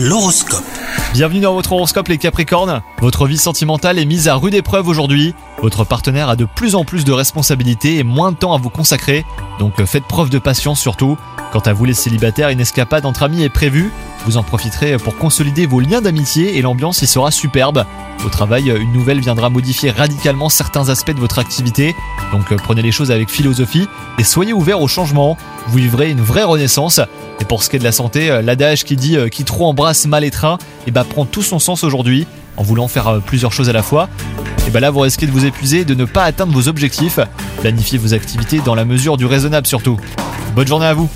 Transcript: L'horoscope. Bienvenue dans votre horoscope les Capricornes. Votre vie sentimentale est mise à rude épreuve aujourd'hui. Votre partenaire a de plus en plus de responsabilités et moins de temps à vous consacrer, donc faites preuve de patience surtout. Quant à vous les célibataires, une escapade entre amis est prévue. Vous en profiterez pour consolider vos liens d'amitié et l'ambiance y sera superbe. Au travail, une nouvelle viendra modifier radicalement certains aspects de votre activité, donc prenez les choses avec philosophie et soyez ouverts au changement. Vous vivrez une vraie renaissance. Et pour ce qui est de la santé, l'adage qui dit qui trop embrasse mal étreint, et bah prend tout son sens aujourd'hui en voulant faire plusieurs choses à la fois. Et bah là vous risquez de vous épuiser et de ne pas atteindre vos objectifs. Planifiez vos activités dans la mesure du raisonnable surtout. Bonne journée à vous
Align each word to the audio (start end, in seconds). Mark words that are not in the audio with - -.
L'horoscope. 0.00 0.62
Bienvenue 1.12 1.40
dans 1.40 1.54
votre 1.54 1.72
horoscope 1.72 2.06
les 2.06 2.18
Capricornes. 2.18 2.82
Votre 3.00 3.26
vie 3.26 3.36
sentimentale 3.36 3.98
est 3.98 4.04
mise 4.04 4.28
à 4.28 4.36
rude 4.36 4.54
épreuve 4.54 4.86
aujourd'hui. 4.86 5.34
Votre 5.60 5.82
partenaire 5.82 6.28
a 6.28 6.36
de 6.36 6.44
plus 6.44 6.76
en 6.76 6.84
plus 6.84 7.04
de 7.04 7.10
responsabilités 7.10 7.96
et 7.96 8.04
moins 8.04 8.30
de 8.30 8.36
temps 8.36 8.54
à 8.54 8.58
vous 8.58 8.70
consacrer, 8.70 9.26
donc 9.58 9.84
faites 9.86 10.04
preuve 10.04 10.30
de 10.30 10.38
patience 10.38 10.78
surtout. 10.78 11.18
Quant 11.50 11.58
à 11.58 11.72
vous 11.72 11.84
les 11.84 11.94
célibataires, 11.94 12.50
une 12.50 12.60
escapade 12.60 13.06
entre 13.06 13.24
amis 13.24 13.42
est 13.42 13.48
prévue. 13.48 13.90
Vous 14.24 14.36
en 14.36 14.42
profiterez 14.42 14.96
pour 14.98 15.16
consolider 15.16 15.66
vos 15.66 15.80
liens 15.80 16.00
d'amitié 16.00 16.58
et 16.58 16.62
l'ambiance 16.62 17.00
y 17.02 17.06
sera 17.06 17.30
superbe. 17.30 17.86
Au 18.26 18.28
travail, 18.28 18.68
une 18.68 18.92
nouvelle 18.92 19.20
viendra 19.20 19.48
modifier 19.48 19.90
radicalement 19.90 20.48
certains 20.48 20.88
aspects 20.88 21.14
de 21.14 21.20
votre 21.20 21.38
activité, 21.38 21.94
donc 22.32 22.54
prenez 22.56 22.82
les 22.82 22.92
choses 22.92 23.10
avec 23.10 23.30
philosophie 23.30 23.88
et 24.18 24.24
soyez 24.24 24.52
ouverts 24.52 24.82
au 24.82 24.88
changement. 24.88 25.36
Vous 25.68 25.78
vivrez 25.78 26.10
une 26.10 26.20
vraie 26.20 26.44
renaissance. 26.44 27.00
Et 27.40 27.44
pour 27.44 27.62
ce 27.62 27.70
qui 27.70 27.76
est 27.76 27.78
de 27.78 27.84
la 27.84 27.92
santé, 27.92 28.40
l'adage 28.42 28.84
qui 28.84 28.96
dit 28.96 29.16
qui 29.30 29.44
trop 29.44 29.66
embrasse 29.66 30.06
mal 30.06 30.24
étreint, 30.24 30.58
et 30.86 30.90
bah 30.90 31.04
prend 31.04 31.24
tout 31.24 31.42
son 31.42 31.58
sens 31.58 31.84
aujourd'hui 31.84 32.26
en 32.56 32.64
voulant 32.64 32.88
faire 32.88 33.20
plusieurs 33.24 33.52
choses 33.52 33.68
à 33.68 33.72
la 33.72 33.82
fois. 33.82 34.08
Et 34.66 34.70
bah 34.70 34.80
là 34.80 34.90
vous 34.90 35.00
risquez 35.00 35.26
de 35.26 35.30
vous 35.30 35.46
épuiser 35.46 35.80
et 35.80 35.84
de 35.84 35.94
ne 35.94 36.04
pas 36.04 36.24
atteindre 36.24 36.52
vos 36.52 36.68
objectifs. 36.68 37.20
Planifiez 37.60 37.98
vos 37.98 38.12
activités 38.12 38.60
dans 38.60 38.74
la 38.74 38.84
mesure 38.84 39.16
du 39.16 39.24
raisonnable 39.24 39.66
surtout. 39.66 39.98
Bonne 40.54 40.66
journée 40.66 40.86
à 40.86 40.94
vous 40.94 41.08